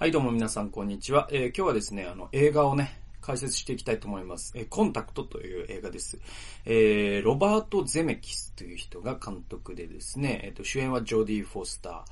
[0.00, 1.28] はい、どうも皆さん、こんにちは。
[1.30, 4.50] えー今日はですね、あの、映画をね、解説していきたいと思います。
[4.56, 6.18] えーコンタクトという映画です。
[6.64, 12.02] えーロバート・ゼメキスという人が監督でですね、えっ、と、主演はジョディ・フォスター。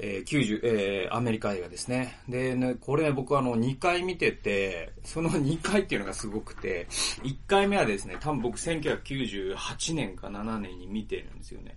[0.00, 2.18] えー90、えーアメリカ映画ですね。
[2.28, 6.88] でね、これ僕あの、2回見てて、その2回っていうのがすごくて、
[7.22, 11.76] 1回目はですね、多分僕1998年か7年に見てるんですよね。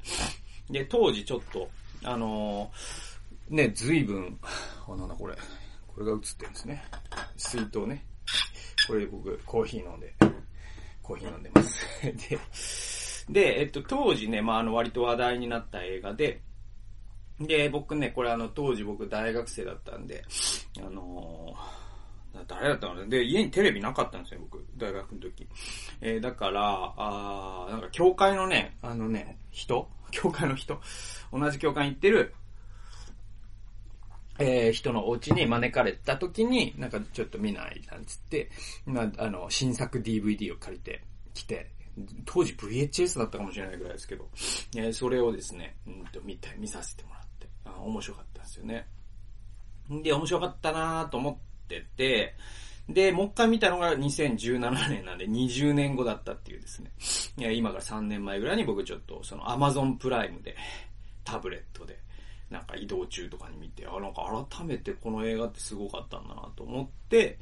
[0.72, 1.70] で、当時ちょっと、
[2.04, 3.11] あのー
[3.52, 4.40] ね、ずいぶん、
[4.88, 5.36] あ、なんだこれ。
[5.86, 6.84] これが映ってるんですね。
[7.36, 8.06] 水筒ね。
[8.88, 10.14] これ僕、コーヒー飲んで、
[11.04, 11.86] コーヒー飲んでます。
[13.30, 16.42] で、で、えっと、当時ね、まあ、あの、割と話題になった映画で、
[17.42, 20.24] で、僕ね、これあの、当時僕大学生だったんで、
[20.80, 21.92] あのー
[22.48, 25.46] 誰だったので、家にテレビなかったんですよ、僕、大学の時。
[26.00, 29.90] えーだから、あなんか、教会のね、あのね、人？
[30.12, 30.80] 教会の人？
[31.34, 32.34] 同じ教会に行ってる、
[34.42, 38.50] えー人のお家に招かれた時に、なんかちょっと見ないなんつって、
[38.86, 41.72] まあ、あの、新作 DVD を借りてきて、
[42.26, 44.28] 当時 VHS だったかもしれないぐらいですけど、
[44.76, 48.88] えーそれをですね、うんと見て、見させてもらって、あ面白かったんですよね。
[49.90, 52.36] で、面白かったなと思ってて、
[52.90, 56.92] で、もう一回見たのが2017年なんで20年後だったっていうですね。
[57.38, 60.56] いや、今から3年前ぐらいに僕ちょっとその Amazon プライムで
[61.24, 62.00] タブレットで
[62.52, 67.40] なんか移動中とかに見て、あ、なんか改めてこの映画ってすごかったんだなと思って、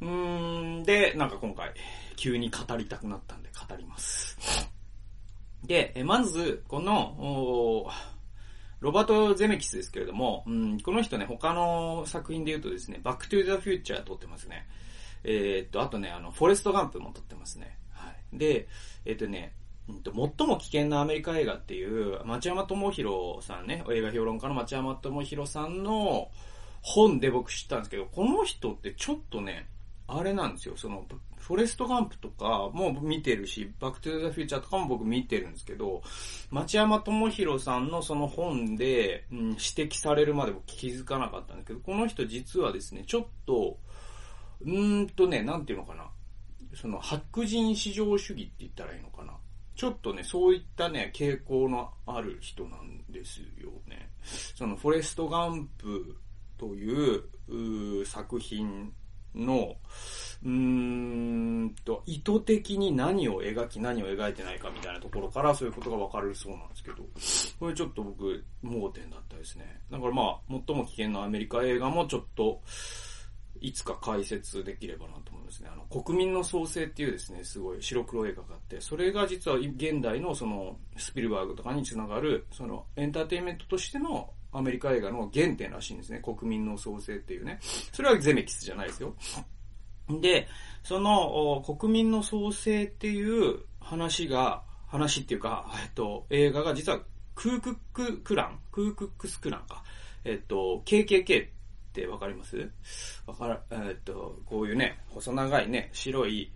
[0.00, 1.72] うーん、で、なんか今回
[2.16, 4.36] 急に語りたくなったんで語ります。
[5.64, 7.88] で、えまず、この、
[8.80, 14.66] ロバート・ゼメキスですけれども、うん、この人ね、他の作品で言うとですね、バックトゥ・ザ・フューチャー撮ってますね。
[15.24, 17.78] えーっと、あとね、あの、フォレスト・ガンプも撮ってますね。
[17.92, 18.38] はい。
[18.38, 18.68] で、
[19.04, 19.52] えーっとね、
[19.88, 26.28] 最も危険なアメリカ映画っていう、町山智博さんね、映画評論家の町山智博さんの
[26.82, 29.68] 本で僕知ったんですけど、この人ってちょっとね、
[30.06, 36.02] あれなんですよ、その、フォレストガンプとかも見てるし、バックトゥーザフューチャーとかも僕見てるんですけど、
[36.50, 43.78] 町山智博さんのその本で、うん、指摘されるまで僕気づかなかったんですけど、この人実はですね、ちょっと、
[44.60, 46.10] うーんとね、なんていうのかな。
[46.74, 49.34] その、白人至上主義って言ったらいいのかな。
[49.78, 54.10] ちょっとね、そういったね、傾向のある人なんですよね。
[54.56, 56.16] その、フォレスト・ガンプ
[56.58, 57.22] という
[58.00, 58.92] う作品
[59.36, 59.76] の、
[60.42, 66.96] うーんと、意図的に何を描き何を描いてないかみたいなところからそういうことがわかるそうなんですけど、
[67.60, 69.80] これちょっと僕、盲点だったですね。
[69.92, 72.60] だからまあ、最も危険なアメリカ映画もちょっと、
[73.60, 75.70] いつか解説できればなと思いますね。
[75.72, 86.20] あの、国民の創生っていうですね、すごい白黒映画があって、それが実は現代のその、スピルバーグとかにつながる、その、エンターテインメントとしてのアメリカ映画の原点らしいんですね。
[86.20, 87.58] 国民の創生っていうね。
[87.92, 89.14] それはゼメキスじゃないですよ。
[90.20, 90.48] で、
[90.82, 97.00] その、国民の創生っていう話が、話っていうか、えっと、映画が実は、
[97.34, 99.84] クークッククランクークックスクランか。
[100.24, 101.48] えっと、KKK
[101.88, 102.70] ってわかります？
[103.26, 106.52] わから、えっと、こういうね、細長いね、白い、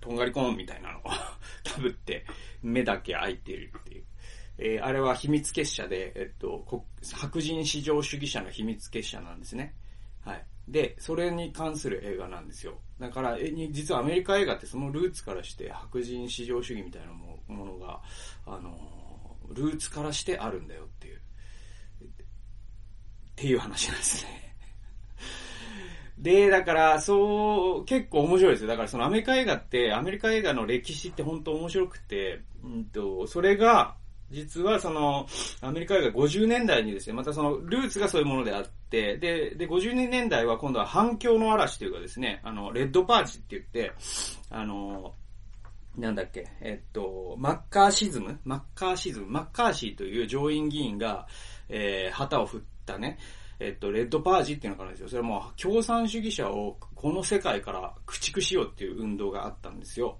[0.00, 1.02] とんがりコーンみたいなのを
[1.80, 2.26] 被って、
[2.62, 4.04] 目だけ開いてるっていう。
[4.58, 6.84] えーあれは秘密結社で、えっと、
[7.14, 9.74] 白人至上主義者の秘密結社なんですね。
[10.24, 10.46] はい。
[10.68, 12.80] で、それに関する映画なんですよ。
[13.00, 18.02] だから、えに実はアメリカ映画ってそのルーツからして白人至上主義みたいなものが、
[18.46, 21.11] あの、ルーツからしてあるんだよっていう、
[23.32, 24.54] っていう話なんですね。
[26.18, 28.68] で、だから、そう、結構面白いですよ。
[28.68, 33.96] だからそのアメリカ映画って、アメリカ映画の歴史って本当面白くて、うんと、それが、
[34.30, 35.26] 実はその、
[35.60, 43.92] アメリカ映画50年代にですね、またその、ルーツがそういうものであって、で、で、50年代は今度は反響の嵐というかですね、あの、レッドパーチって言って、
[44.50, 45.14] あの、
[45.96, 48.38] なんだっけ、えっと、マッカーシズム？
[48.44, 49.26] マッカーシズム？
[49.26, 51.26] マッカーシーという上院議員が、
[51.68, 53.18] えー、旗を振ったね、
[53.58, 55.08] えっと、レッドパージっていうのがあるんですよ。
[55.08, 60.18] それはもう、共産主義者をこの世界から駆逐しようっていう運動があったんですよ。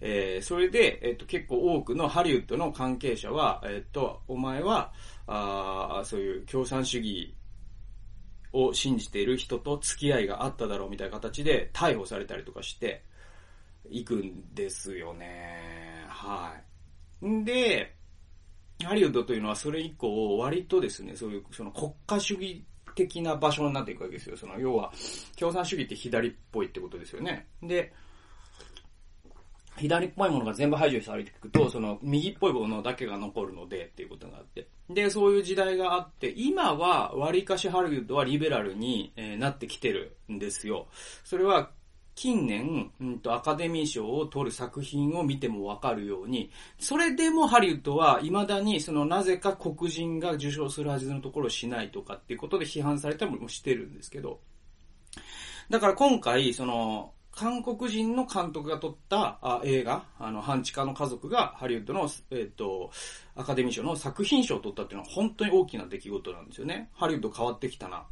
[0.00, 4.92] えーそれで、えっと、結構多くのハリウッドの関係者は、えっと、お前は、
[5.28, 7.36] あそういう共産主義
[8.52, 13.04] を信じている人と付き合いがあっただろうみたいな形で逮捕されたりとかして、
[13.88, 16.04] 行くんですよね。
[16.08, 16.54] は
[17.22, 17.26] い。
[17.26, 17.94] んで、
[18.84, 22.64] ハリウッドというのはそれ以降、割とですね、そういうその国家主義
[22.94, 24.36] 的な場所になっていくわけですよ。
[24.36, 24.92] その、要は、
[25.38, 27.46] 共産主義って左っぽいってことですよね。
[27.62, 27.92] で、
[29.78, 34.68] 左っぽいものが全部排除されていくと、その右っぽいものだけが残るのでっていうことがあって。
[34.90, 40.88] で、そういう時代があって、今は割かしハリウッドはリベラルに、なってきてるんですよ。
[41.24, 41.70] それは
[42.14, 54.40] 近年、うんと、アカデミー賞を取る作品を見てもわかるように、それでもハリウッドは未だにそのなぜか黒人が受賞するはずのところをしないとかっていうことで批判されたりもしてるんですけど、
[55.70, 62.90] だから今回、その、韓国人の監督が撮ったあ映画、あの、半地下の家族がハリウッドの、えっ、ー、と、
[63.34, 66.90] アカデミー賞の作品賞を取ったっていうのは本当に大きな出来事なんですよね。
[66.92, 68.04] ハリウッド変わってきたな。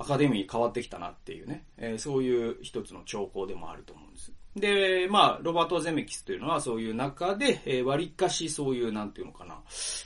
[0.00, 4.32] アカデミー変わってきたなっていうね、えー、そういう一つの兆候でもあると思うんです。
[4.54, 9.60] で、まあ、ロバート・ゼメキスというのはそういう中で、えー、割かしそういう、なんていうのかな、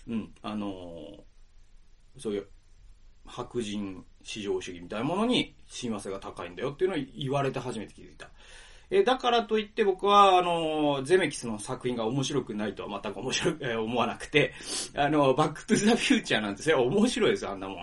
[0.09, 2.47] うん、あのー、そういう
[3.27, 8.31] 白人至上主義みたいなものに親和性が高いんだよっていうのを言われて初めて気づいた。
[8.91, 14.53] えだからといって僕は、あの、ゼメキスの作品が面白くないとは全く面白く、え思わなくて、
[14.95, 17.83] あの、バックトゥザフューチャーなんてそれは面白いですよ、あんなもん。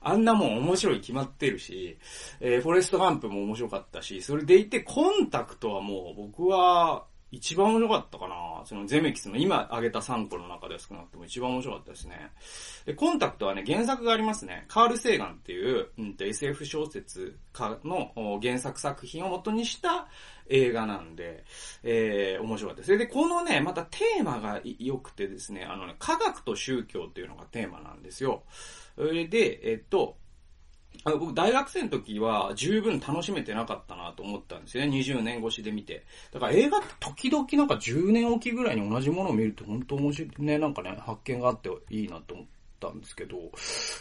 [0.00, 1.98] あんなもん面白い決まってるし、
[2.40, 8.34] えー、フォレストガンプも面白かったし、それでいてコンタクトはもう僕は一番面白かったかな
[8.64, 12.32] そのゼメキスの今挙げた3個の中で少なくとも一番面白かったですね。
[12.86, 14.64] で、コンタクトはね、原作がありますね。
[14.68, 20.08] カール・セーガンっていう、うん、と SF 小説家の原作作品を元にした
[20.48, 21.44] 映画なんで、
[21.84, 22.98] えー、面白かったです。
[22.98, 28.42] で、このね、またテーマが良くてですね、あのね、科学と宗教っていうのがテーマなんですよ。
[28.96, 30.16] それで、えっと、
[31.04, 34.90] 僕、大学生の時は十分楽しめてなかったなと思ったんですよね。
[34.98, 36.04] 20年越しで見て。
[36.32, 42.46] だから映画って時々なんか10年おきぐらいに同じものを見ると本当面白いね、なんかね、発見があっていいなと思っ
[42.80, 43.36] たんですけど。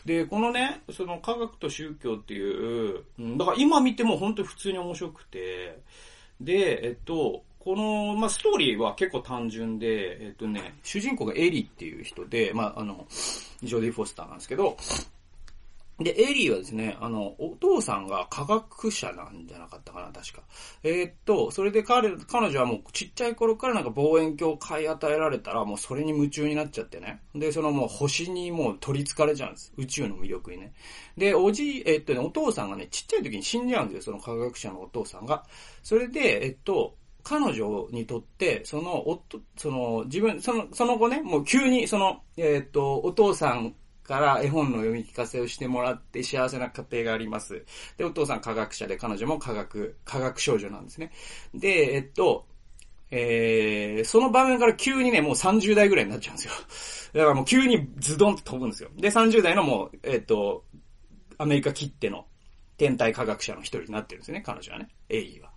[0.05, 3.05] で、このね、その科学と宗教っていう、
[3.37, 5.81] だから今見ても本当に普通に面白くて、
[6.41, 13.05] で、えっと、この、まあ、ストーリーは結構単純で、えっとね、主人公がエリーっていう人で、まあ、あの、
[13.61, 14.77] ジョディ・フォスターなんですけど、
[15.99, 20.43] で、エリーはですね、あの、お父さんが科学者なんじゃなかったかな、確か。
[20.81, 27.19] えー、っと、それで彼、彼女はもうちっちゃい頃からなんか望遠鏡を買い与えられたら、もうそれに夢中になっちゃってね。
[27.35, 29.73] で、そのもう星にもう取り憑かれちゃうんです。
[29.75, 30.71] 宇宙の魅力にね。
[31.17, 35.43] で、おじい、えー、っとね、お父さんがね、ちっちゃい時に死んじゃうんですよ、その科学者のお父さんが。
[35.83, 36.95] それで、えっと、
[37.29, 47.63] 彼女にとって、その、夫、その、自分、その、その後ね、もう急に、その、えっ、と、お父さんから絵本の読み聞かせをしてもらって幸せな家庭があります。
[47.97, 51.11] で、お父さん科学者で彼女も科学、科学少女なんですね。
[51.53, 52.47] で、えっと、
[53.11, 56.53] えー、その場面から急にね、もう30代ぐらいになっちゃうんですよ。
[57.13, 58.89] だからもう急にズドンと飛ぶんですよ。
[58.97, 60.63] で、30代のもう、えっと、
[61.37, 62.25] アメリカ切っての
[62.77, 64.89] 天体科学者の一人になってるんですね、彼女はね。
[65.09, 65.48] エイは。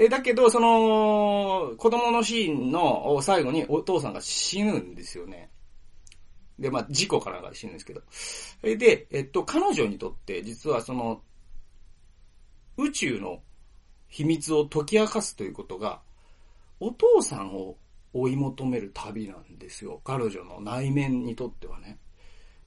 [0.00, 5.50] え、だけど、その、子供のシーンの最後にお父さんが死ぬんですよね。
[6.56, 8.02] で、まあ、事故かなんかで死ぬんですけど。
[8.60, 11.20] それで、えっと、彼女にとって、実はその、
[12.76, 13.42] 宇宙の
[14.06, 16.00] 秘密を解き明かすということが、
[16.78, 17.76] お父さんを
[18.12, 20.00] 追い求める旅なんですよ。
[20.04, 21.98] 彼女の内面にとってはね。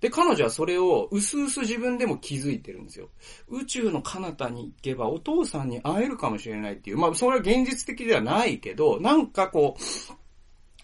[0.01, 3.09] で、彼女はそれを、うすうす自分でも気づいてるんですよ。
[3.47, 6.97] 宇宙の彼方に行けばお父さんに会えるかもしれないっていう。
[6.97, 9.81] まあ、それは現実的ではないけど、なんかこう、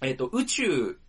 [0.06, 1.00] えっ、ー、と、宇宙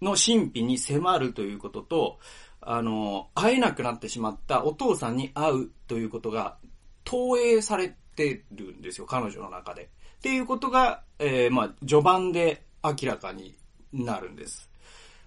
[0.00, 2.18] の神秘に迫るということと、
[2.62, 6.56] あの、会えなくなってしまったお父さんに会うということが
[7.04, 9.90] 投影されてるんですよ、彼女の中で。
[10.16, 13.54] っていうことが、えー、まあ、序盤で明らかに
[13.92, 14.67] なるんです。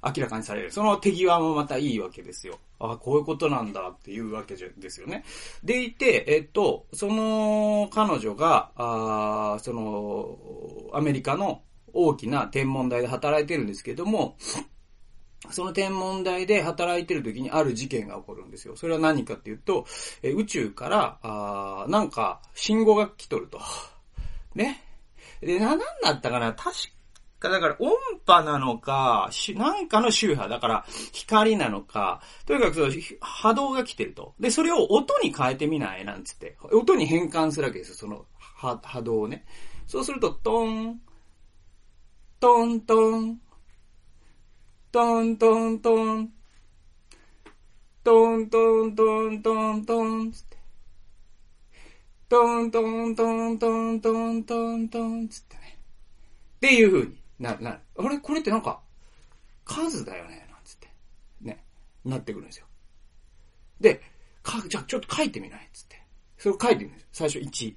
[0.04, 0.72] 明らかにされる。
[0.72, 2.60] その手際もまたいいわけですよ。
[2.80, 5.24] ああこういうことなんだっていうわけですよね。
[5.64, 10.38] でいて、えっと、その彼女が、あその、
[10.94, 11.62] アメリカの
[11.94, 14.38] 大きな天文台で働いてるんですけども、
[15.50, 18.76] その天文台で働いてる時にある事件が起こるんですよ。
[18.76, 19.86] それは何かっていうと、
[20.22, 23.60] え宇宙から、あなんか、信号が来とると。
[24.56, 24.84] ね。
[25.42, 26.72] で、な、なんだったかな確か、
[27.50, 27.92] だから音
[28.26, 32.88] 波なのか、し、なんかの周波、だから光なのか、とにかく
[33.20, 34.36] 波動が来てると。
[34.40, 36.58] で、それを音に変えてみないなんつって。
[36.72, 39.46] 音に変換するわけですよ、その波波動をね。
[39.88, 41.02] そうすると、トン、
[42.40, 43.40] トントン、
[44.92, 46.30] トントントン、
[48.04, 50.58] トントントントントン、つって。
[52.30, 55.80] トントントントントントントン、つってね。
[56.58, 57.82] っていう風にな、な。
[57.98, 58.82] あれこれってなんか、
[59.66, 60.94] 数だよねなんつって。
[61.42, 61.66] ね。
[62.06, 62.68] なってくるんですよ。
[63.80, 64.02] で、
[64.44, 66.02] か、じゃあちょっと書いてみないつって。
[66.38, 67.08] それを書いてみるんです。
[67.12, 67.76] 最初1。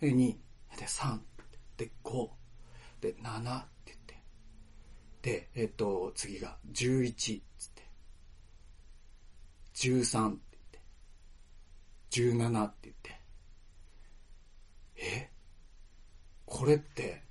[0.00, 0.36] で、2。
[0.76, 1.18] で、3。
[1.78, 2.30] で、5。
[3.00, 4.22] で、7って言って。
[5.22, 7.82] で、えっと、次が、11つって。
[9.74, 10.58] 13って
[12.10, 12.40] 言って。
[12.44, 13.20] 17って言って。
[14.96, 15.30] え？
[16.44, 17.22] これって、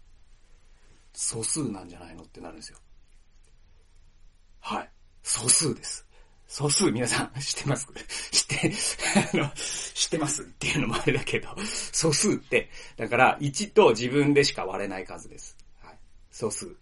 [1.22, 2.78] 素数なんじゃないのってなるんですよ。
[4.62, 4.90] はい。
[5.22, 6.08] 素数です。
[6.48, 7.88] 素数皆さん 知ってます？
[8.32, 8.74] 知って、
[9.34, 9.52] あの、
[9.94, 10.44] 知ってます？
[10.44, 11.50] っていうのもあれだけど、
[11.92, 15.58] 素数って、だから1と自分でしか割れない数です。
[15.82, 16.00] はい。
[16.32, 16.74] 素数。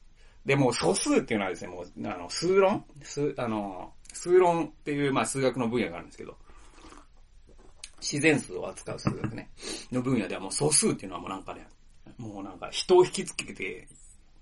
[0.45, 2.85] でも素数っていうのはですね、もう、あの、数論？
[3.01, 6.37] 数、あの、数論っていう、まあ数学の分野があるんですけど、
[7.99, 9.49] 自然数を扱う数学ね、
[9.91, 11.67] の分野ではもう素数っていうのはもうなんかね、
[12.19, 13.87] もうなんか人を引きつけて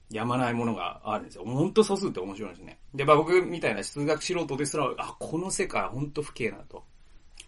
[0.10, 1.44] やまないものがあるんですよ。
[1.46, 2.80] ほんと素数って面白いですね。
[2.94, 6.84] で、まあ僕みたいな数学素人ですら、あ、この世界ほんと不敬なと。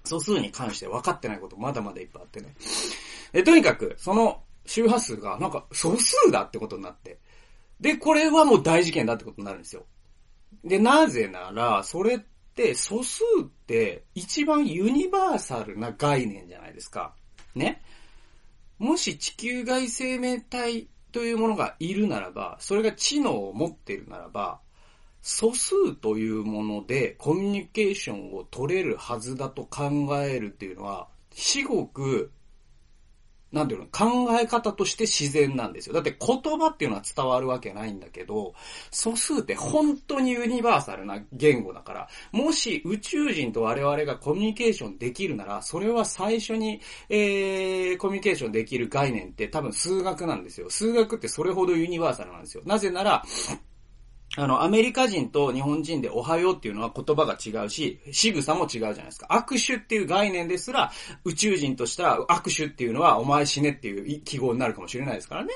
[0.03, 2.55] 素数に関して分かってないことまだまだいっぱいあってね。
[3.33, 7.19] で、とにかく、その周波数がなんか素数だってことになって。
[7.79, 9.85] で、これはもう大事件だってことになるんですよ。
[10.63, 12.19] で、なぜなら、それっ
[12.55, 17.13] て素数って一番ユニバーサルな概念じゃないですか。
[17.53, 17.81] ね。
[18.79, 20.87] もし地球外生命体
[21.17, 24.59] というものがいるならば、それが知能を持っているならば、
[25.23, 32.31] 素数というものでコミュニケーションを取れるはずだと考えるっていうのは、至極
[33.51, 35.93] なんていうの、考え方として自然なんですよ。
[35.93, 38.53] だって言葉っていうのは伝わるわけないんだけど、
[38.91, 50.69] 素数って本当にユニバーサルな言語だから、もし宇宙人と我々がコミュニケーションできるなら、それは最初に、えー、コミュニケーションできる概念って多分数学なんですよ。
[50.69, 52.63] 数学ってそれほどユニバーサルなんですよ。
[52.65, 53.23] なぜなら、
[54.39, 59.27] あの、アメリカ人と日本人でおはようっていうのは言葉が違うし、仕草も違うじゃないですか。
[59.31, 60.91] 握手っていう概念ですら、
[61.25, 65.49] 宇宙人としたら握手っていうのはお前死ねっていう記号になるかもしれないですからね。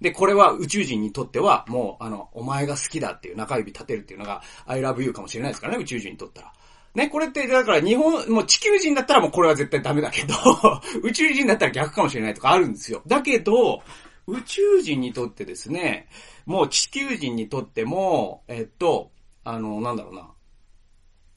[0.00, 6.52] で、これは宇宙人にとっては、もう、あの、お前が好きだっていう中指立てるっていうのが、I love you かもしれないですからね、宇宙人にとったら。
[6.94, 10.34] ね、これって、だから日本、もう地球人だったらもうこれは絶対ダメだけど、
[11.02, 13.02] 宇宙人だったら逆かもしれないとかあるんですよ。
[13.08, 13.82] だけど、
[14.26, 16.08] 宇宙人にとってですね、
[16.46, 19.12] もう地球人にとっても、えっと、
[19.44, 20.30] あの、なんだろうな。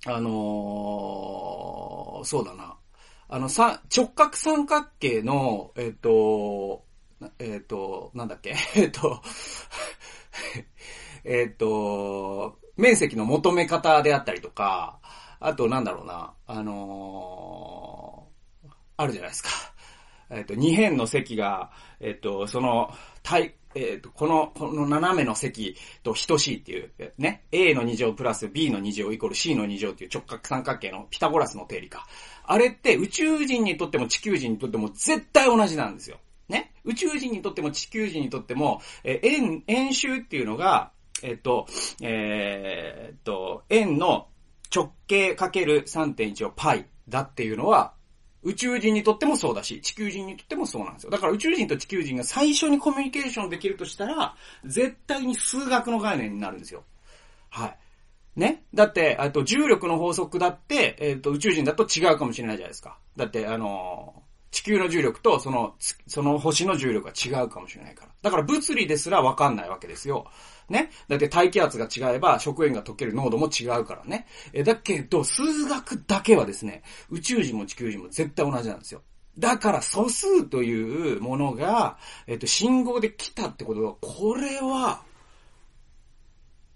[0.06, 2.78] あのー、そうだな。
[3.30, 6.86] あの、さ、直角三角形の、えっと、
[7.40, 9.22] えっと、なんだっけ えっと、
[11.26, 15.00] えっと、面積の求め方であったりとか、
[15.40, 19.50] あとなんだろうな、あのー、あるじゃないですか。
[20.30, 32.08] えっ、と、二辺の積が、えっ、と、その、対、えっ、と、この、この斜めの積と等しいっていう、ね、A の2乗プラス B の2乗イコール C の2乗っていう直角三角形のピタゴラスの定理か。
[32.46, 36.18] あれって宇宙人にとっても地球人にとっても絶対同じなんですよ。
[36.50, 36.74] ね？
[36.86, 40.92] 宇宙人にとっても地球人にとっても、え円、円周っていうのが、
[41.22, 41.68] えっ、と、
[42.02, 44.28] えー、っと、円の
[44.74, 47.94] 直径かける3.1をパイだっていうのは、
[48.48, 51.10] 宇宙人にとってもそうだし、地球人にとってもそうなんですよ。
[51.10, 56.86] だから宇宙人と地球人が最初にコミュニケーションできるとしたら、絶対に数学の概念になるんですよ。
[57.50, 57.78] はい。
[58.40, 58.64] ね？
[58.74, 62.98] だって、あと重力の法則だって、えっ、と、宇宙人だと違うかもしれないじゃないですか。
[63.18, 64.27] だって、あのー、
[64.58, 65.76] 地球の重力とその、
[66.08, 68.12] その星の重力が違うかもしれないから。
[68.24, 70.26] だから物理ですらわかんないわけですよ。
[70.68, 70.90] ね？
[71.08, 74.26] だって大気圧が違えば食塩が溶ける濃度も違うからね。
[74.54, 79.04] え、だけど、数学だけはですね、宇宙人も地球人も絶対同じなんですよ。
[79.38, 85.04] だから素数というものが、えっと、信号で来たってことは、これは、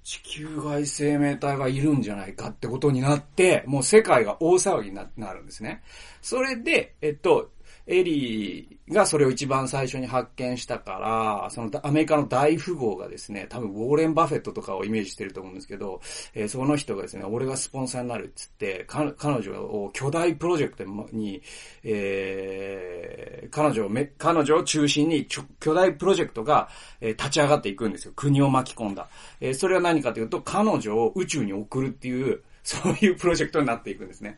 [0.04, 5.82] 地球外生命体がいるんじゃないかってことになって、もう世界が大騒ぎになるんですね。
[6.22, 7.50] それで、えっと、
[7.88, 16.02] エリーがそれを一番最初に発見したから、そのアメリカの大富豪がですね、多分ウォーレン・バフェットとかをイメージしてると思うんですけど、
[16.34, 21.42] えー、その人がですね、俺がスポンサーになるっつって、彼女を巨大プロジェクトに、
[21.84, 26.70] えー、彼女をめ、彼女を中心にちょ巨大プロジェクトが、
[27.00, 28.14] え、立ち上がっていくんですよ。
[28.16, 29.10] 国を巻き込んだ。
[29.40, 34.38] えー、それは何かというと、彼女を宇宙に送るっていう、そういうプロジェクトになっていくんですね。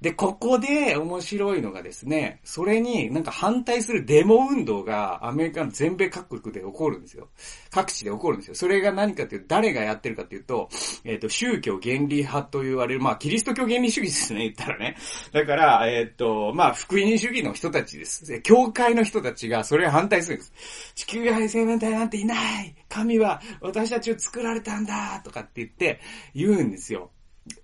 [0.00, 7.28] で、ここで面白いのがですね、それになんか反対するデモ運動がアメリカの全米各国で起こるんですよ。
[7.70, 8.54] 各地で起こるんですよ。
[8.54, 10.68] それが何かというと、誰がやってるかというと、
[11.04, 14.96] えっ、ー、と、宗教原理派と言われる、まあ、キリスト教原理主義ですね、言ったらね。
[15.32, 18.40] だから、えっ、ー、と、まあ、福音主義の人たちです。
[18.42, 20.52] 教会の人たちがそれを反対するんです。
[20.94, 26.00] 地球外生命体なんていない神は私たちを作られたんだとかって言って
[26.34, 27.10] 言うんですよ。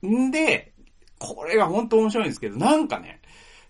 [0.06, 0.69] んで、
[1.20, 3.20] これが本当面白いんですけど、なんかね、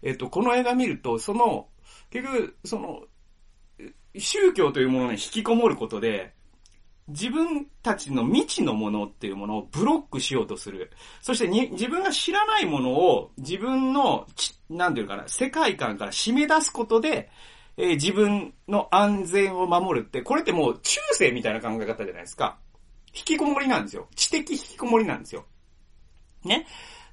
[0.03, 1.67] えっと、この映画見ると、その、
[2.11, 3.03] 結局、その、
[4.17, 6.33] 宗教というものに引きこもることで、
[7.09, 10.93] 自分たちの未知のものっていうものをブロックしようとする。
[11.21, 14.29] そしてに自分が知らないものを自分の、
[14.69, 17.31] なんていうかな、世界観から締め出すことで、
[17.77, 22.59] えー、自分の安全を守るって、これってもう中世みたいな考え方じゃないですか。
[23.13, 24.07] 引きこもりなんですよ。
[24.15, 25.45] 知的引きこもりなんですよ。
[26.45, 26.67] ね。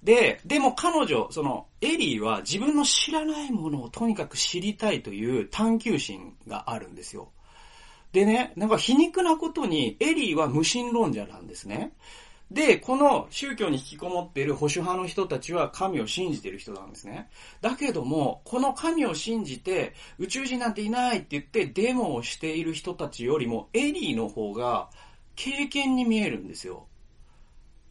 [0.03, 7.29] で、でも彼女、その、エリーは自分の知らないものをとにかく知りたいという探求心があるんですよ。
[8.13, 11.93] でね、なんか皮肉なことに、エリーは無神論者なんですね。
[12.49, 17.29] で、この宗教に引きこもっている保守派の人たちは神を信じている人なんですね。
[17.59, 24.89] だけども、この神を信じて宇宙人なんていないって言ってデモをしている人たちよりもエリーの方が
[25.35, 26.87] 経験に見えるんですよ。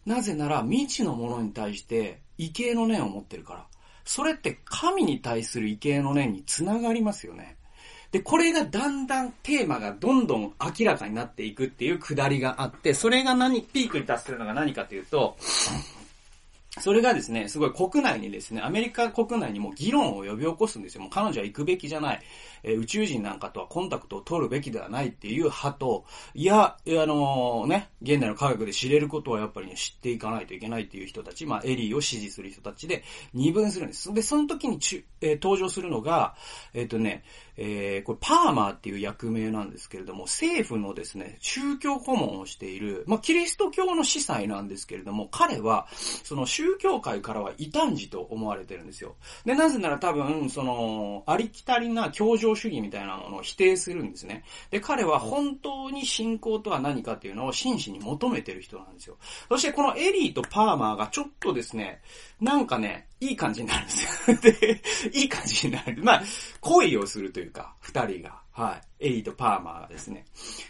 [0.07, 3.67] なぜなら未知のものに対して畏敬の念を持ってるから。
[4.05, 7.57] それって神に対する畏敬の念につながりますよね。
[8.13, 15.37] で、これがだんだんテーマがどんどん明らかになっていくっていうくだりがあって、それが何、ピークに達するのが何かというと、
[16.79, 21.01] それがですね、すごい国内にですね、アメリカ国内にも議論を呼び起こすんですよ。
[21.01, 22.23] もう彼女は行くべきじゃない。
[22.63, 26.05] えー、宇宙人なんかとはコンタクトを取るべきではないっていう派と、
[26.35, 34.13] いや、あのー、ね、現代の科学で知れることはやっぱりね、知っていかないといけないっていう人たち、まあ、エリーを支持する人たちで二分するんです。
[34.13, 36.35] で、その時にちゅ、えー、登場するのが、
[36.75, 37.25] えっ、とね、
[37.57, 49.17] えー、これパーマーっていう役名なんですけれども、政府のですね、宗教顧問をしている、まあ、キリスト教の司祭なんですけれども、彼は、その宗教界からは異端児と思われてるんですよ。
[49.45, 54.45] で、なぜなら多分、その、ありきたりな教条主義みたいなものを否定するんですね。
[54.71, 59.17] で、彼は本当に信仰とは何かっていうのを真摯に求めてる人なんですよ。
[59.49, 62.01] そしてこのエリーとパーマーがちょっとですね、
[62.41, 64.37] なんかね、いい感じになるんですよ。
[64.43, 64.83] で、
[65.13, 66.03] いい感じになる。
[66.03, 66.23] まあ、
[66.61, 68.41] 恋をするというか、二人が。
[68.53, 69.07] はい。
[69.07, 70.25] エリーとパーマーがですね。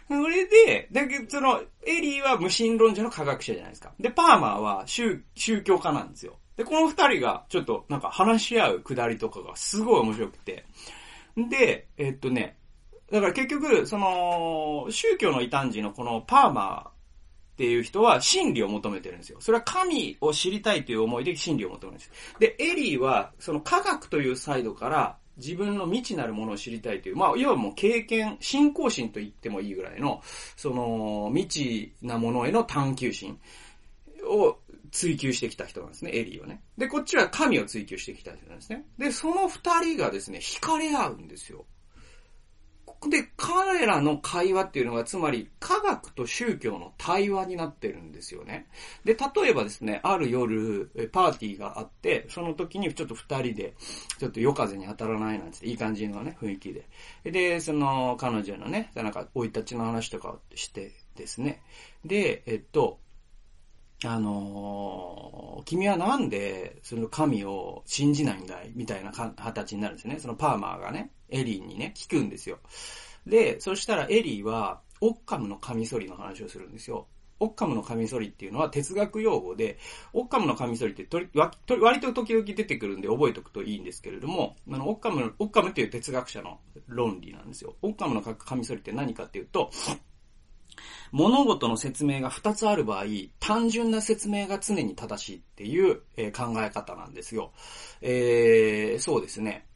[0.09, 3.93] それで、だけど、その、エリーは無神論者の科学者じゃないですか。
[3.99, 6.39] で、パーマーは宗、宗教家なんですよ。
[6.57, 10.65] で、この二人が、ちょっと、なんか話し合うくだりとかがすごい面白くて。
[11.37, 12.57] で、えっとね、
[13.11, 16.96] だから結局、その、宗教の異端児のこのパーマー、
[17.57, 19.39] っていう人は真理を求めてるんですよ。
[19.41, 22.11] それは神を知りたいという思いで真理を求めるんです。
[22.39, 30.23] で、エリーは、その科学というサイドから自分の未知なるものを知りたいという、まあ、いわばもう経験、信仰心と言ってもいいぐらいの、
[30.55, 33.41] その、未知なものへの探求心
[34.29, 34.59] を
[34.91, 36.61] 追求してきた人なんですね、エリーはね。
[36.77, 38.85] で、こっちは神を追求してきた人なんですね。
[38.99, 41.65] で、その二人がですね、惹かれ合うんですよ。
[43.09, 48.67] で、彼らの会話っていうのが、つまり科学と宗教の対話になってるんですよね。
[49.05, 53.75] で、例えばですね、ある夜、パーティーがあって、その時にちょっと二人で、
[54.19, 56.89] ちょっと夜風に当たらないなんていい感じのね、雰囲気で。
[57.25, 61.63] で、その彼女のね、なんか、生い立ちの話とかをしてですね。
[62.05, 62.99] で、えっと、
[64.07, 70.21] あのー、君はなんで、その神を信じないんだいみたいな形になるんですよね。
[70.21, 72.59] そのパーマーがね、エリーにね、聞くんですよ。
[73.27, 77.07] で、そしたらエリーは、オッカムのカミソリの話をするんですよ。
[77.39, 79.79] オッカムのカミソリっていうのは哲学用語で、
[80.13, 87.75] オッカムのカミソリってとり割と時々出てくるんで覚えておくといいんですけれども、あの、オッカム、オッカムっていう哲学者の論理なんですよ。
[87.83, 89.71] オッカムのカミソリって何かっていうと、
[91.13, 93.05] 物事の説明が2つある場合、
[93.41, 97.53] 単純な説明が常に正しいっていう、えー、考え方なんですよ。
[98.01, 99.67] えー、そうですね。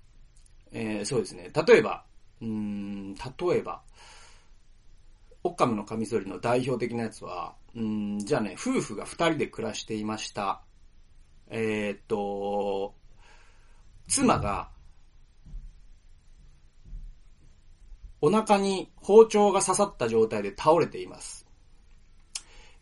[0.73, 1.51] えー、そうですね。
[1.67, 2.05] 例えば、
[2.41, 3.23] うん、例
[3.59, 3.83] えば、
[5.43, 10.63] オッカムのカミソリの代表的なやつは、うん、じゃあね、夫婦が2人で暮らしていました。
[11.49, 12.95] えー、っと、
[14.09, 14.71] 妻が
[18.21, 21.47] お腹に包丁が刺さった状態で倒れています。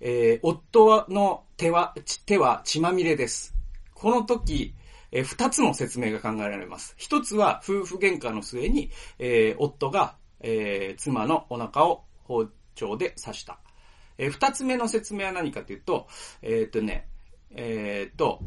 [0.00, 1.94] えー、夫の手は、
[2.26, 3.54] 手は血まみれです。
[3.94, 4.74] この時、
[5.10, 6.94] えー、二つの説明が考えられます。
[6.96, 13.58] 一つは夫婦喧嘩の末に、えー、夫が、えー、妻のお腹を包丁で刺した。
[14.18, 16.08] えー、二つ目の説明は何かというと、
[16.42, 17.08] えっ、とね、
[17.50, 18.40] えっ、と、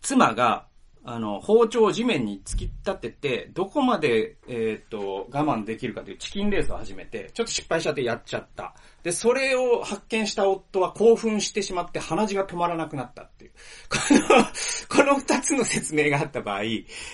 [0.00, 0.67] 妻が
[1.10, 8.74] あの、包丁を地面に突き立てて、どこまで、えっ、ー、と、我慢できるかというチキンレースを始めて、ちょっと失敗しちゃってやっちゃった。
[9.02, 13.52] で、それを発見した夫は興奮してしまって鼻血が止まらなくなったっていう。
[13.88, 16.64] この、この二つの説明があった場合、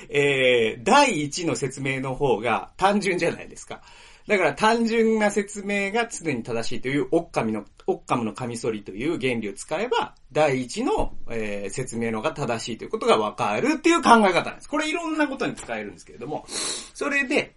[0.09, 3.81] えー、第一の説明の方が単純じゃないですか。
[4.27, 14.69] だから単純な説明が常に正しいというオッカミの、オッカムのカミソリという原理を使えば、第一の、えー、説明のが正しいということがわかるっていう考え方なんです。
[14.69, 17.55] これいろんなことに使えるんですけれども、それで、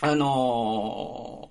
[0.00, 1.48] あの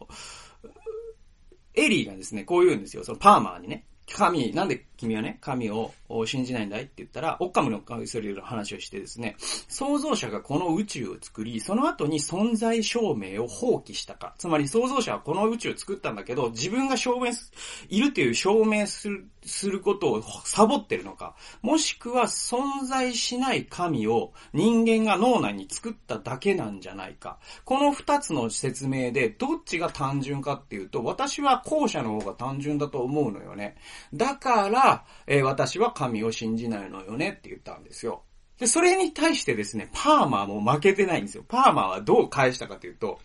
[1.75, 3.05] ー、エリーがですね、こう言うんですよ。
[3.05, 3.85] そのパーマーにね。
[4.13, 5.93] 神、なんで君はね、神を
[6.25, 14.33] 信じないんだいって言ったら、オッカムのそれる話をしてですね、創造者がこの宇宙を作り、その後に存在証明を放棄したか。
[14.37, 17.51] つまり創造者はこの宇宙を作ったんだけど、自分が証明す
[17.89, 21.35] いるという証明する、することをサボってるのか。
[21.61, 27.37] もしくは存在しない神を人間が脳内に作っただけなんじゃないか。
[27.63, 33.75] この二つの説明でどっちが単純かっていうと、私は後者の方が単純だと思うのよね。
[34.13, 34.86] だから、
[35.25, 38.23] えー、私は神を信じないのよねって言ったんですよ。
[38.59, 41.43] で、それに対してですね、パーマーも負けてないんですよ。
[41.47, 43.19] パーマーはどう返したかというと、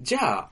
[0.00, 0.50] じゃあ、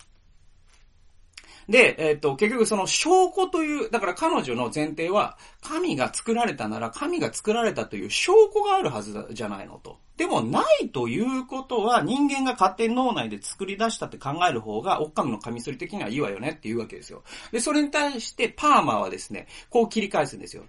[1.69, 9.99] で、えっ、ー、と、結局その証拠という、だから彼女の前提は、神が作られたなら神が作られたという証拠があるはずじゃないのと。
[10.17, 17.23] でもないということは人間が勝手に脳内で作り出したって考える方が、オッカムのカミソリ的にはいいわよねっていうわけですよ。
[17.51, 20.65] で、それに対してパーマーはですね、こう切り返すんですよ。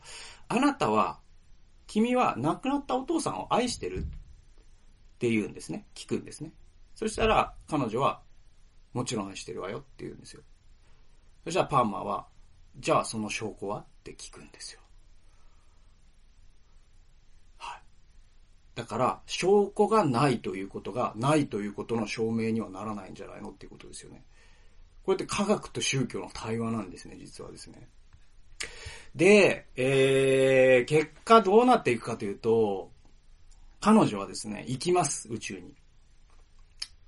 [0.47, 1.19] あなたは、
[1.87, 4.03] 君は亡くなったお父さんを愛してるっ
[5.19, 5.85] て言うんですね。
[5.93, 6.53] 聞くんですね。
[6.95, 8.21] そしたら、彼女は、
[8.93, 10.41] もちろん愛してるわよって言うんですよ。
[11.43, 12.27] そしたらパーマは、
[12.77, 13.79] じゃあその証拠は？
[13.79, 14.79] って聞くんですよ。
[17.57, 17.81] はい。
[18.75, 24.23] だから、証拠がないということが、ないということの証明にはならないんじゃないのっていうことですよね。
[25.05, 27.87] こうやって科学と宗教の対話なんですね、実はですね。
[29.15, 32.89] で、えー、結果どうなっていくかというと、
[33.79, 35.75] 彼女はですね、行きます、宇宙に。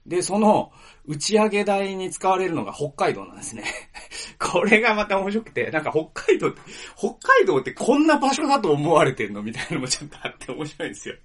[0.05, 0.71] で、その、
[1.07, 3.63] 打ち上げ台に使われるのが北海道なんですね。
[4.39, 6.61] これがまた面白くて、なんか北海道って、
[6.95, 11.15] 北海道ってこんな場所だと思われてんのみたいなのもちょっとあって面白いんですよ。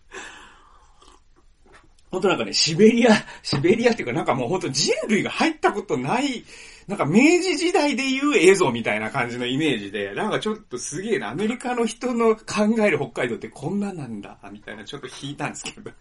[2.11, 3.13] 本当なんかね、シベリア、
[3.43, 6.45] シベリアっていうかなんかもう本当人類が入ったことない、
[6.89, 15.93] なんか明治時代でいう映像みたいな感じのイメージで、なんかちょっとすげえな、アメリカの人の考える北海道ってこんななんだ、みたいなちょっと引いたんですけど、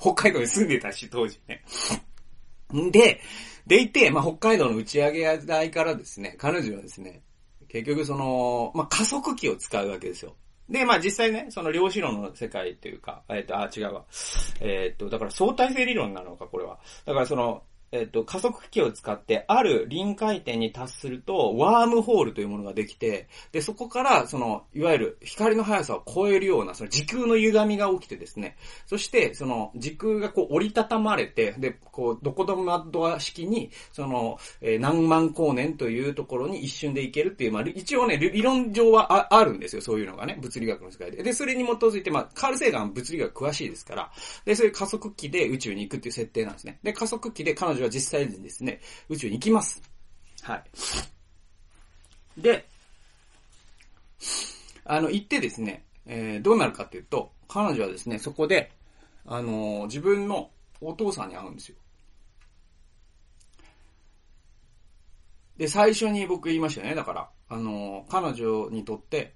[0.00, 1.64] 北海道に住んでたし、当時ね。
[2.72, 3.20] で、
[3.66, 7.22] でいて、まあ、北海道の打ち上げ台からですね、彼女はですね、
[7.68, 10.34] 結局その、まあ、加速器を使うわけですよ。
[10.68, 14.04] で、まあ、実際ね、その量子論の世界というか、えっ、と、あ、違うわ。
[14.60, 16.78] えっ、と、だから相対性理論なのか、これは。
[17.04, 17.62] だからその、
[17.94, 41.22] えっと、加速器を使って、ある臨界点に達すると、ワームホールというものができて、で、そこから、その、いわゆる光の速さを超えるような、その時空の歪みが起きてですね、そして、その、時空がこう折りたたまれて、で、こう、どこどもドア式に、その、えー、何万光年というところに一瞬で行けるっていう、まあ、一応ね、理論上はああるんですよ、そういうのがね、物理学の世界で。
[41.22, 44.10] で、それに基づいて、まあ、カール・セーガン物理学詳しいですから、
[44.44, 46.80] で、そういう加速器で宇宙に行くっていう設定なんですね。
[46.82, 49.82] で、加速器で彼女は実際にですね、宇宙に行きます。
[50.42, 50.64] はい。
[52.40, 52.66] で、
[54.84, 58.70] あの、行ってですね、えー、どうなるかっていうと、彼女はですね、そこで、
[59.26, 61.76] あのー、自分のお父さんに会うんですよ。
[65.56, 66.94] で、最初に僕言いましたよね。
[66.94, 69.34] だから、あのー、彼女にとって、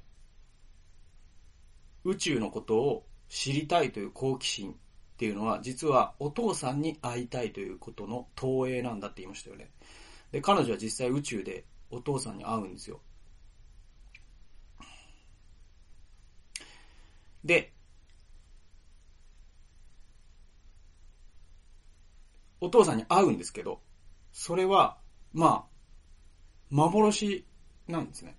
[2.05, 4.75] 宇宙のことを知りたいという好奇心
[5.19, 9.69] っていうのは、実はお父さんに会いたいということの投影なんだって言いましたよね。
[10.31, 13.01] で、彼女は実際宇宙でお父さんに会うんですよ。
[17.45, 17.73] で、
[22.61, 23.81] お父さんに会うんですけど、
[24.33, 24.99] それは、
[25.33, 25.79] まあ、
[26.71, 27.45] 幻
[27.89, 28.37] なんですね。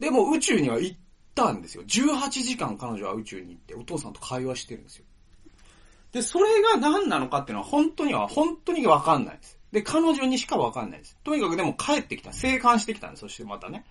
[0.00, 0.98] でも宇宙には行っ
[1.32, 1.84] たんですよ。
[1.84, 5.04] 18時間彼女は宇宙に行ってお父さんと会話してるんですよ。
[6.14, 9.58] で、それが何なのかっていうのは本当には、本当にわかんないです。
[9.72, 11.18] で、彼女にしかわかんないです。
[11.24, 12.32] とにかくでも帰ってきた。
[12.32, 13.20] 生還してきたんです。
[13.22, 13.84] そしてまたね。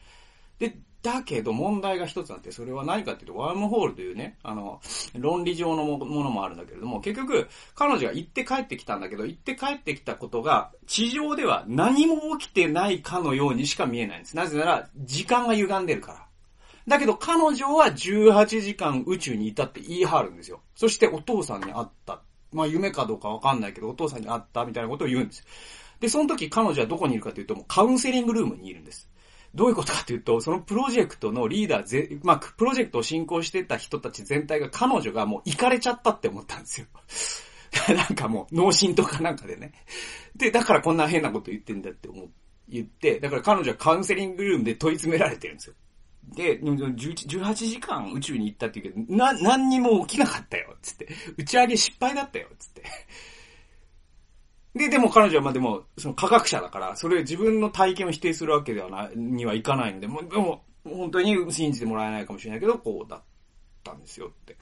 [0.57, 4.79] で、だけど問題が一つあって、それは何かっていうと、ワームホールというね、あの、
[5.19, 14.37] 論理上のものもあるんだけれども、結局、彼女が行って帰ってきたんだけど、行って帰ってきたことが、地上では何も起きてないかのようにしか見えないんです。
[14.37, 16.27] なぜなら、時間が歪んでるから。
[16.87, 20.61] だけど彼女は18時間宇宙にいたって言い張るんですよ。
[20.75, 22.21] そしてお父さんに会った。
[22.51, 25.45] まあ夢かどうかわかんないけど、お父さんに会ったみたいなことを言うんです。
[25.99, 29.09] で、その時彼女はどこにいるかというと、もうカウンセリングルームにいるんです。
[29.55, 36.87] どういうことかというと、そのプロジェクトのリーダーぜ、まあ、プロジェクトを進行してた人たち全体が彼女がもう行かれちゃったって思ったんですよ。
[37.95, 39.73] なんかもう、脳神とかなんかでね。
[40.35, 42.27] で、だからこんな変なこと言ってんだって思
[42.67, 45.75] 言って、だから彼女はカウンセリングルームで問い詰められてるんですよ。
[46.35, 51.07] で、18時間宇宙に行ったって言うけど、な、何にも起きなかったよ、つって。
[51.37, 52.83] 打ち上げ失敗だったよ、つって。
[54.75, 63.21] で、でも彼女はまあでも、その科学者だから、それ自分の体験を否定するわけではない、にはいかないので、もう、でも、本当に信じてもらえないかもしれないけど、こうだっ
[63.83, 64.57] たんですよって。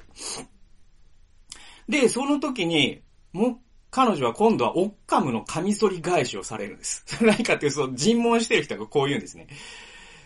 [1.87, 7.05] で、その時に、も、彼女は今度はオッカムのカミソリ返しをされるんです。
[7.23, 9.47] 何かっていうと、尋問してる人がこう言うんですね。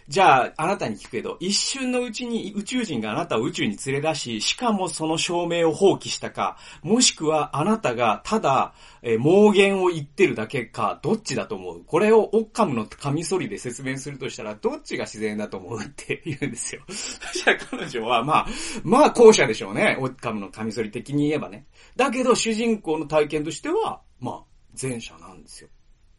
[0.07, 11.83] じゃあ、あなたに聞くけど、一瞬のうちに宇宙人があなたを宇宙に連れ出し、しかもその証明を放棄したか、もしくはあなたがただ、えー、妄言を言ってるだけか、どっちだと思う？
[11.85, 16.83] これをオッカムのカミソリで説明するとしたら、どっちが自然だと思うって言うんですよ。
[16.87, 18.47] そしたら彼女は、まあ、
[18.83, 19.97] まあ後者でしょうね。
[19.99, 21.65] オッカムのカミソリ的に言えばね。
[21.95, 24.43] だけど、主人公の体験としては、まあ、
[24.79, 25.69] 前者なんですよ。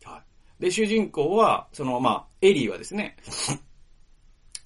[0.05, 0.23] は
[0.59, 0.63] い。
[0.63, 3.17] で、主人公は、その、まあ、エリーはですね、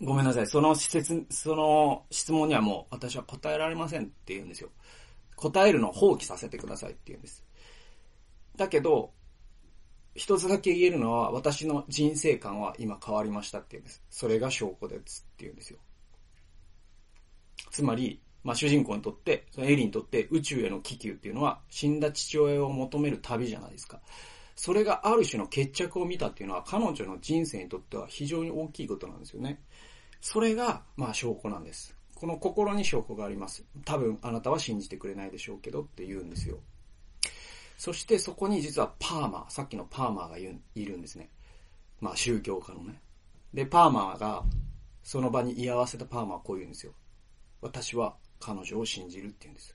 [0.02, 0.46] ごめんなさい。
[0.46, 4.70] その施設、その質問にはもう私は答えられませんって言うんですよ。
[5.36, 7.44] 答えるのを放棄させてくださいって言うんです。
[8.56, 9.12] だけど、
[10.14, 14.02] 一つだけ言えるのは私の人生観は今変わりましたって言うんです。
[14.10, 15.78] それが証拠ですって言うんですよ。
[17.70, 24.00] つまり、まあ、主人公にとって、そのエリにとって宇宙への気球っていうのは死んだ父親を求める旅じゃないですか。
[24.56, 29.60] それがある種の決着を見たっていうのは彼女の人生にとっては非常に大きいことなんですよね。
[30.20, 31.96] それが、まあ証拠なんです。
[32.14, 33.64] この心に証拠があります。
[33.84, 36.58] 多分あなたは信じてくれないでしょうけどって言うんですよ。
[37.78, 40.44] そしてそこに実はパーマー、さっきのパーマーがい
[40.84, 41.30] るんですね。
[42.00, 43.00] まあ宗教家のね。
[43.54, 44.44] で、パーマーが
[45.02, 46.92] その場に居合わせたパーマーはこう言うんですよ。
[47.62, 49.74] 私は彼女を信じるって言うんです。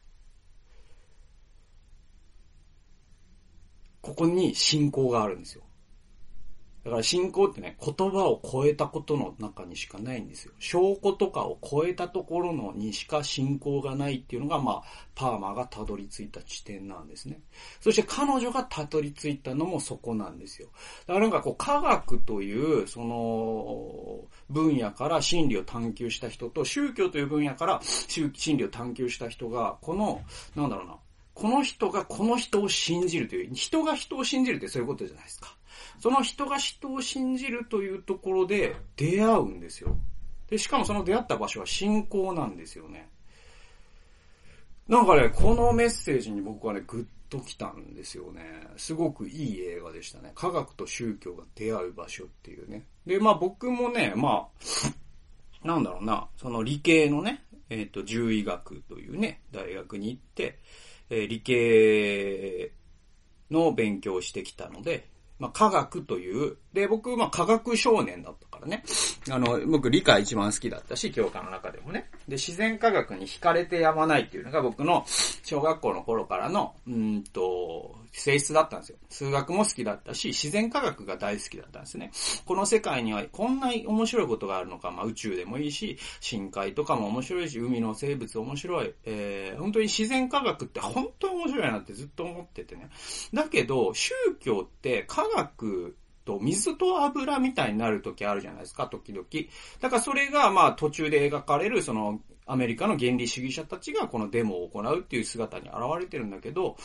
[4.02, 5.64] ここに信仰があるんですよ。
[6.86, 10.54] だから信仰ってね、言葉を超えたことの中にしかないんですよ。
[10.60, 14.84] 証拠とかを超えたところのにしか信仰がないっていうのが、まあ、
[15.15, 17.41] パーマがたどり着いた地点なんですね。
[17.82, 20.67] そして彼女がたどり着いたのもそこなんですよ。
[21.08, 30.21] だからなんかこう、科学という、その、分野から真理を探求した人と、宗教という分野から真理を探求した人が、この、
[30.56, 30.98] なんだろうな、
[31.34, 35.56] この人がこの人を信じるという、人が人を信じるってそういうことじゃないですか。
[36.00, 39.98] その人が人を信じるというところで出会うんですよ。
[40.50, 43.10] で、しかもその出会った場所は信仰なんですよね。
[44.88, 48.44] なんかね、このメッセージに僕はね、グッときたんですよね。
[48.78, 50.32] すごくいい映画でしたね。
[50.36, 52.86] 科学と宗教が出会う場所っていうね。
[53.06, 54.48] で、まあ僕もね、ま
[55.64, 60.60] あ、なんだろうな、その理系のね、えっ、ー、と、獣医学というね、大学に行って、
[61.10, 62.72] えー、理系
[63.50, 68.84] の勉強をしてきたので、まあ、科学という、で、僕、まあ、科学少年だったからね。
[69.32, 72.10] あの、僕、理科一番好きだったし、教科の中でもね。
[72.28, 78.98] で、自然科学に惹かれてやまないっていうのが僕の小学校の頃からの、うんと、性質だったんですよ。
[79.10, 82.12] 数学も好きだったし、自然科学が大好きだったんですね。
[82.46, 88.94] この世界にはこんなに面白いことがあるのか、まあ宇宙でもいいし、深海とかも面白いし、海の生物面白い。
[89.06, 92.90] えー、本当に自然科学って本当に面白いなってずっと思っててね。
[93.34, 99.26] だけど、宗教って科学と水と油みたいになる時あるじゃないですか、時々。
[99.80, 106.76] だからそれが、まあ途中で描かれる、その、アメリカの原理主義者たちがこのデモを行うっていう姿に現れてるんだけど、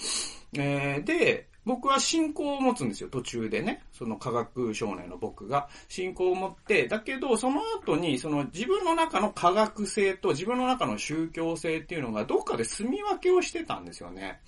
[0.54, 3.82] えー、で、僕は信仰を持つんですよ、途中でね。
[3.92, 5.68] その科学少年の僕が。
[5.88, 14.40] 信仰を持って、だけど、その後に、その自分の中の科学性と自分の中の宗教性っていうのがどっかで住み分けをしてたんですよね。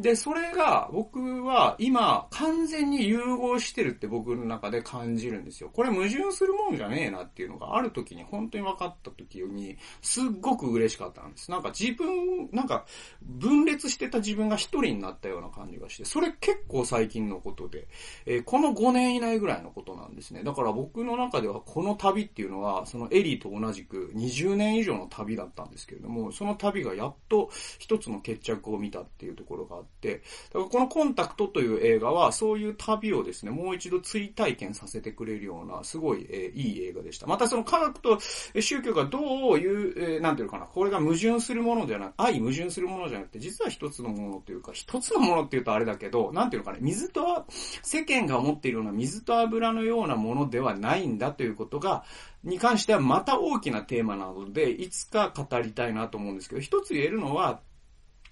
[0.00, 5.70] で、それが僕は今完全に融合してるって僕の中で感じるんですよ。
[5.72, 11.50] これ矛盾するもんじゃねえなっていうのがある時に本当に分かった時に、すっごく嬉しかったんです。
[11.50, 12.86] なんか自分、なんか
[13.22, 17.86] 分裂してた自分が一人になったような感じがして、それ結結構最近のことで、
[18.24, 20.42] えー、この5年以内ぐらいのことなんですね。
[20.42, 37.26] だから僕の中ではこの旅っていうのは、そのエリーと同じく20年以上の旅だったんですけれども、その旅がやっと一つの決着を見たっていうところがあって、だからこのコンタクトという映画は、そういう旅をですね、もう一度追体験させてくれるような、すごい、えー、いい映画でした。
[37.26, 38.18] またその科学と
[38.60, 39.18] 宗教がど
[39.52, 47.44] ういう、えー、なんていうのかな、これが矛盾するものではなく、愛矛盾するものじゃなくて、実は一つのものというか、一つのものっていうとあれだけど、ななんていうのかね、水と、
[47.82, 52.04] 世間が思っているような水と油のようなものではないんだということが、
[52.44, 57.60] に関してはまた大きなテーマなので、いつか語りたいなと思うんですけど、一つ言えるのは、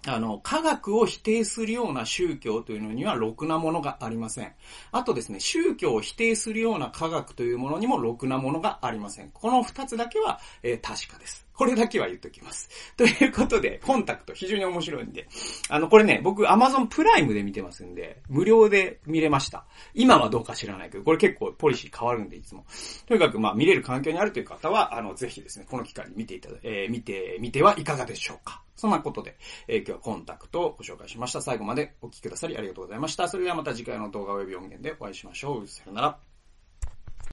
[0.07, 4.53] あの、科学を否定するような宗教というのにはろくなものがありません。
[4.93, 9.31] あとですね、宗教を否定するような科学というものにもろくなものがありません。
[9.31, 11.44] この二つだけは、えー、確かです。
[11.55, 12.69] これだけは言っときます。
[12.97, 15.29] ということで、コンタクト非常に面白いんで。
[15.69, 19.65] あの、これね、僕 Amazon プライムで見てますんで、無料で見れました。
[19.95, 22.67] 今はどうか知らないけど、これ結構ポリシー変わるんで、いつも。
[23.07, 28.63] とにかく、まあ、見れる環境にあるという方は、あの、ぜひですね、この機会に見ていただ、えー、見てみてはいかがでしょうか。
[28.77, 29.37] そんなことで、
[29.69, 31.41] えー、今日はコンタクトをご紹介しました。
[31.41, 33.29] 最後までお聴きくださりありがとうございました。
[33.29, 35.69] それではまた次回の動画及び音源でお会いしましょう。
[35.69, 36.34] さよなら。